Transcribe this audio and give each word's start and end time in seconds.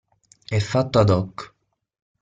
È 0.47 0.57
fatto 0.57 0.97
ad 0.97 1.11
hoc. 1.11 1.53